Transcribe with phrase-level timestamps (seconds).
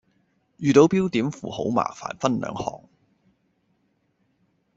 [0.57, 2.89] 遇到標點符號麻煩分兩行